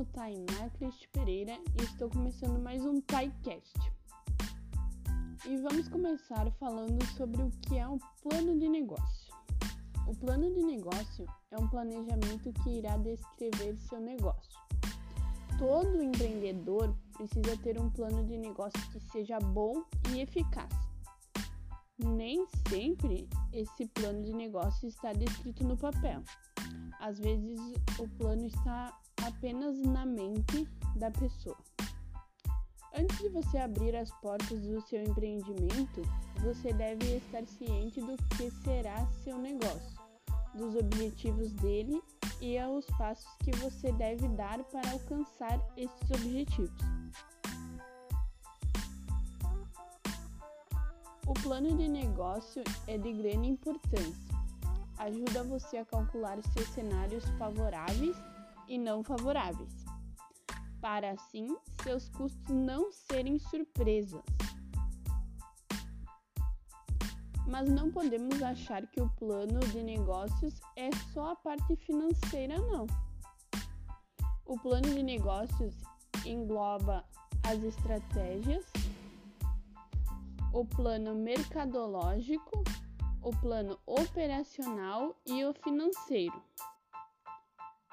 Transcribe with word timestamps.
no 0.00 0.06
Tainá 0.06 0.70
Cristi 0.78 1.06
Pereira 1.10 1.52
e 1.78 1.82
estou 1.82 2.08
começando 2.08 2.58
mais 2.58 2.82
um 2.86 3.02
TaiCast. 3.02 3.78
E 5.46 5.58
vamos 5.58 5.90
começar 5.90 6.50
falando 6.52 7.04
sobre 7.18 7.42
o 7.42 7.50
que 7.50 7.76
é 7.76 7.86
um 7.86 7.98
plano 8.22 8.58
de 8.58 8.66
negócio. 8.66 9.34
O 10.06 10.16
plano 10.16 10.50
de 10.54 10.62
negócio 10.62 11.26
é 11.50 11.58
um 11.58 11.68
planejamento 11.68 12.50
que 12.62 12.78
irá 12.78 12.96
descrever 12.96 13.76
seu 13.76 14.00
negócio. 14.00 14.58
Todo 15.58 16.02
empreendedor 16.02 16.96
precisa 17.12 17.54
ter 17.58 17.78
um 17.78 17.90
plano 17.90 18.24
de 18.24 18.38
negócio 18.38 18.80
que 18.92 19.00
seja 19.12 19.38
bom 19.38 19.84
e 20.14 20.22
eficaz. 20.22 20.72
Nem 21.98 22.46
sempre 22.70 23.28
esse 23.52 23.84
plano 23.88 24.22
de 24.22 24.32
negócio 24.32 24.88
está 24.88 25.12
descrito 25.12 25.62
no 25.62 25.76
papel. 25.76 26.22
Às 26.98 27.18
vezes 27.18 27.60
o 27.98 28.08
plano 28.16 28.46
está 28.46 28.98
apenas 29.30 29.78
na 29.78 30.04
mente 30.04 30.68
da 30.96 31.10
pessoa. 31.10 31.56
Antes 32.94 33.18
de 33.18 33.28
você 33.28 33.58
abrir 33.58 33.94
as 33.96 34.10
portas 34.20 34.60
do 34.60 34.80
seu 34.82 35.02
empreendimento, 35.02 36.02
você 36.42 36.72
deve 36.72 37.16
estar 37.16 37.46
ciente 37.46 38.00
do 38.00 38.16
que 38.36 38.50
será 38.62 39.06
seu 39.24 39.38
negócio, 39.38 39.98
dos 40.54 40.74
objetivos 40.74 41.52
dele 41.52 42.02
e 42.40 42.58
aos 42.58 42.84
passos 42.98 43.28
que 43.44 43.52
você 43.56 43.92
deve 43.92 44.26
dar 44.28 44.58
para 44.64 44.90
alcançar 44.90 45.60
esses 45.76 46.10
objetivos. 46.10 46.70
O 51.26 51.32
plano 51.34 51.76
de 51.76 51.88
negócio 51.88 52.64
é 52.88 52.98
de 52.98 53.12
grande 53.12 53.48
importância 53.48 54.30
ajuda 55.00 55.42
você 55.44 55.78
a 55.78 55.84
calcular 55.84 56.38
seus 56.52 56.68
cenários 56.68 57.24
favoráveis 57.38 58.16
e 58.70 58.78
não 58.78 59.02
favoráveis, 59.02 59.84
para 60.80 61.10
assim 61.10 61.56
seus 61.82 62.08
custos 62.10 62.48
não 62.48 62.92
serem 62.92 63.36
surpresas. 63.36 64.22
Mas 67.48 67.68
não 67.68 67.90
podemos 67.90 68.40
achar 68.40 68.86
que 68.86 69.00
o 69.00 69.10
plano 69.18 69.58
de 69.72 69.82
negócios 69.82 70.60
é 70.76 70.88
só 71.12 71.32
a 71.32 71.36
parte 71.36 71.74
financeira, 71.74 72.58
não. 72.58 72.86
O 74.46 74.56
plano 74.56 74.88
de 74.88 75.02
negócios 75.02 75.74
engloba 76.24 77.04
as 77.42 77.60
estratégias, 77.64 78.64
o 80.52 80.64
plano 80.64 81.16
mercadológico, 81.16 82.62
o 83.20 83.30
plano 83.30 83.76
operacional 83.84 85.16
e 85.26 85.44
o 85.44 85.52
financeiro. 85.54 86.40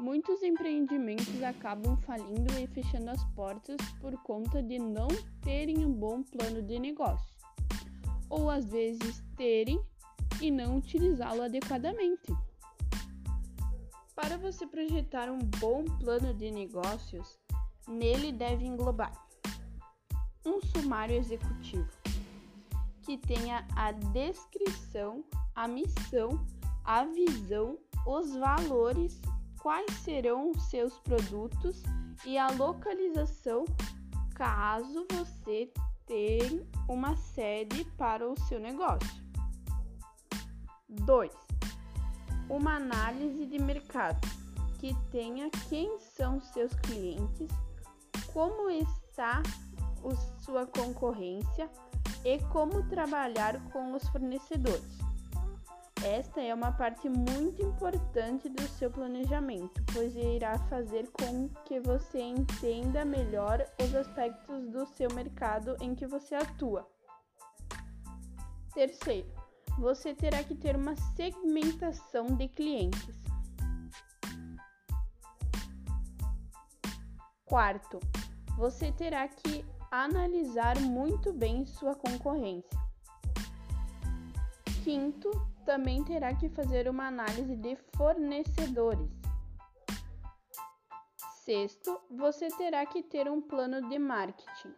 Muitos 0.00 0.42
empreendimentos 0.42 1.42
acabam 1.42 1.94
falindo 1.98 2.58
e 2.58 2.66
fechando 2.66 3.10
as 3.10 3.22
portas 3.34 3.76
por 4.00 4.16
conta 4.22 4.62
de 4.62 4.78
não 4.78 5.08
terem 5.42 5.84
um 5.84 5.92
bom 5.92 6.22
plano 6.22 6.62
de 6.62 6.78
negócio, 6.78 7.36
ou 8.30 8.48
às 8.48 8.64
vezes 8.64 9.22
terem 9.36 9.78
e 10.40 10.50
não 10.50 10.78
utilizá-lo 10.78 11.42
adequadamente. 11.42 12.34
Para 14.14 14.38
você 14.38 14.66
projetar 14.66 15.30
um 15.30 15.38
bom 15.38 15.84
plano 15.84 16.32
de 16.32 16.50
negócios, 16.50 17.38
nele 17.86 18.32
deve 18.32 18.64
englobar 18.64 19.12
um 20.46 20.62
sumário 20.62 21.14
executivo 21.14 21.90
que 23.02 23.18
tenha 23.18 23.66
a 23.76 23.92
descrição, 23.92 25.22
a 25.54 25.68
missão, 25.68 26.42
a 26.84 27.04
visão, 27.04 27.78
os 28.06 28.34
valores, 28.34 29.20
quais 29.62 29.90
serão 30.02 30.52
seus 30.54 30.98
produtos 31.00 31.82
e 32.24 32.36
a 32.36 32.50
localização 32.50 33.64
caso 34.34 35.06
você 35.12 35.72
tenha 36.06 36.66
uma 36.88 37.16
sede 37.16 37.84
para 37.96 38.28
o 38.28 38.38
seu 38.48 38.58
negócio. 38.58 39.08
2. 40.88 41.30
Uma 42.48 42.76
análise 42.76 43.46
de 43.46 43.58
mercado 43.62 44.20
que 44.78 44.96
tenha 45.10 45.50
quem 45.68 45.98
são 45.98 46.40
seus 46.40 46.72
clientes, 46.74 47.48
como 48.32 48.70
está 48.70 49.42
a 50.02 50.40
sua 50.42 50.66
concorrência, 50.66 51.70
e 52.24 52.38
como 52.48 52.82
trabalhar 52.88 53.62
com 53.70 53.94
os 53.94 54.06
fornecedores. 54.08 55.09
Esta 56.04 56.40
é 56.40 56.54
uma 56.54 56.72
parte 56.72 57.10
muito 57.10 57.62
importante 57.62 58.48
do 58.48 58.62
seu 58.62 58.90
planejamento, 58.90 59.82
pois 59.92 60.16
irá 60.16 60.58
fazer 60.60 61.10
com 61.10 61.50
que 61.66 61.78
você 61.78 62.18
entenda 62.18 63.04
melhor 63.04 63.66
os 63.82 63.94
aspectos 63.94 64.66
do 64.70 64.86
seu 64.86 65.12
mercado 65.12 65.76
em 65.78 65.94
que 65.94 66.06
você 66.06 66.34
atua. 66.34 66.88
Terceiro, 68.72 69.28
você 69.78 70.14
terá 70.14 70.42
que 70.42 70.54
ter 70.54 70.74
uma 70.74 70.96
segmentação 71.14 72.28
de 72.28 72.48
clientes. 72.48 73.20
Quarto, 77.44 78.00
você 78.56 78.90
terá 78.90 79.28
que 79.28 79.66
analisar 79.90 80.80
muito 80.80 81.30
bem 81.30 81.66
sua 81.66 81.94
concorrência. 81.94 82.89
Quinto, 84.82 85.30
também 85.66 86.02
terá 86.02 86.34
que 86.34 86.48
fazer 86.48 86.88
uma 86.88 87.06
análise 87.06 87.54
de 87.54 87.76
fornecedores. 87.96 89.10
Sexto, 91.44 92.00
você 92.10 92.48
terá 92.48 92.86
que 92.86 93.02
ter 93.02 93.30
um 93.30 93.42
plano 93.42 93.88
de 93.88 93.98
marketing. 93.98 94.74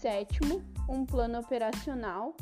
Sétimo, 0.00 0.62
um 0.88 1.06
plano 1.06 1.38
operacional. 1.38 2.36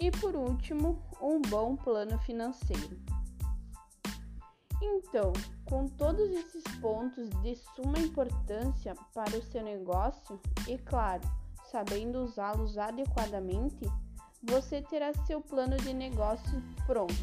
E 0.00 0.10
por 0.10 0.34
último, 0.34 1.02
um 1.20 1.40
bom 1.42 1.76
plano 1.76 2.18
financeiro. 2.20 2.98
Então, 4.80 5.32
com 5.68 5.86
todos 5.86 6.30
esses 6.30 6.64
pontos 6.80 7.28
de 7.42 7.54
suma 7.54 7.98
importância 7.98 8.94
para 9.14 9.36
o 9.36 9.42
seu 9.42 9.62
negócio 9.62 10.40
e, 10.66 10.76
claro, 10.78 11.22
sabendo 11.70 12.24
usá-los 12.24 12.76
adequadamente, 12.78 13.84
você 14.42 14.82
terá 14.82 15.12
seu 15.26 15.40
plano 15.40 15.76
de 15.76 15.92
negócio 15.92 16.62
pronto. 16.86 17.14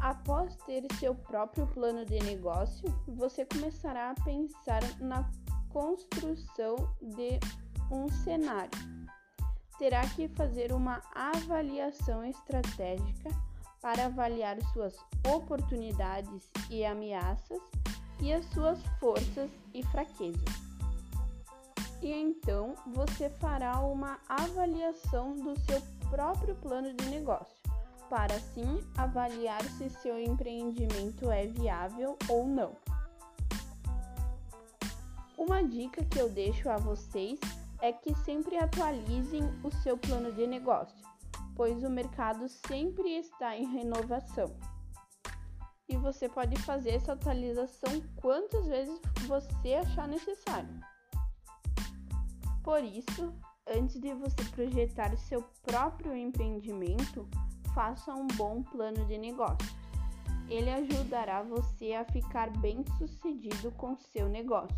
Após 0.00 0.56
ter 0.66 0.82
seu 0.98 1.14
próprio 1.14 1.66
plano 1.68 2.04
de 2.04 2.18
negócio, 2.24 2.92
você 3.06 3.44
começará 3.44 4.10
a 4.10 4.24
pensar 4.24 4.82
na 5.00 5.30
construção 5.68 6.76
de 7.00 7.38
um 7.90 8.08
cenário. 8.08 8.70
Terá 9.78 10.02
que 10.08 10.28
fazer 10.28 10.72
uma 10.72 11.00
avaliação 11.14 12.24
estratégica 12.24 13.30
para 13.80 14.06
avaliar 14.06 14.60
suas 14.72 14.96
oportunidades 15.26 16.50
e 16.68 16.84
ameaças 16.84 17.60
e 18.20 18.32
as 18.32 18.44
suas 18.46 18.80
forças 18.98 19.50
e 19.72 19.84
fraquezas. 19.84 20.71
E 22.02 22.10
então 22.10 22.74
você 22.86 23.30
fará 23.30 23.78
uma 23.80 24.18
avaliação 24.28 25.36
do 25.36 25.58
seu 25.60 25.80
próprio 26.10 26.54
plano 26.56 26.92
de 26.92 27.04
negócio, 27.06 27.56
para 28.10 28.34
assim 28.34 28.84
avaliar 28.96 29.62
se 29.62 29.88
seu 29.88 30.20
empreendimento 30.20 31.30
é 31.30 31.46
viável 31.46 32.18
ou 32.28 32.46
não. 32.46 32.76
Uma 35.38 35.62
dica 35.62 36.04
que 36.04 36.18
eu 36.18 36.28
deixo 36.28 36.68
a 36.68 36.76
vocês 36.76 37.38
é 37.80 37.92
que 37.92 38.14
sempre 38.16 38.58
atualizem 38.58 39.42
o 39.62 39.70
seu 39.70 39.96
plano 39.96 40.32
de 40.32 40.46
negócio 40.46 41.12
pois 41.54 41.82
o 41.82 41.90
mercado 41.90 42.48
sempre 42.48 43.18
está 43.18 43.56
em 43.56 43.66
renovação. 43.66 44.54
E 45.88 45.96
você 45.96 46.28
pode 46.28 46.56
fazer 46.62 46.90
essa 46.90 47.12
atualização 47.12 48.00
quantas 48.16 48.66
vezes 48.66 49.00
você 49.26 49.74
achar 49.74 50.08
necessário. 50.08 50.68
Por 52.62 52.82
isso, 52.84 53.34
antes 53.66 54.00
de 54.00 54.14
você 54.14 54.44
projetar 54.50 55.16
seu 55.16 55.42
próprio 55.62 56.16
empreendimento, 56.16 57.28
faça 57.74 58.14
um 58.14 58.26
bom 58.28 58.62
plano 58.62 59.04
de 59.06 59.18
negócio. 59.18 59.82
Ele 60.48 60.70
ajudará 60.70 61.42
você 61.42 61.94
a 61.94 62.04
ficar 62.04 62.50
bem 62.58 62.84
sucedido 62.98 63.70
com 63.72 63.96
seu 63.96 64.28
negócio. 64.28 64.76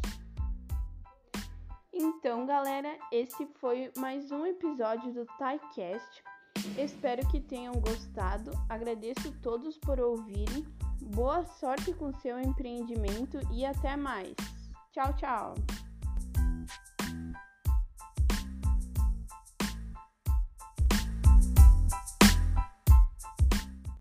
Então, 1.92 2.44
galera, 2.46 2.96
esse 3.12 3.46
foi 3.60 3.92
mais 3.96 4.30
um 4.32 4.46
episódio 4.46 5.12
do 5.12 5.24
TaiCast. 5.38 6.24
Espero 6.78 7.26
que 7.28 7.40
tenham 7.40 7.74
gostado. 7.74 8.50
Agradeço 8.68 9.32
todos 9.40 9.76
por 9.78 10.00
ouvirem. 10.00 10.64
Boa 11.14 11.44
sorte 11.44 11.92
com 11.92 12.12
seu 12.14 12.40
empreendimento 12.40 13.38
e 13.52 13.64
até 13.64 13.96
mais. 13.96 14.34
Tchau, 14.92 15.12
tchau. 15.14 15.54